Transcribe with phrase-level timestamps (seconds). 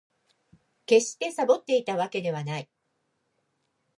[0.87, 2.67] 決してサボっていたわけではない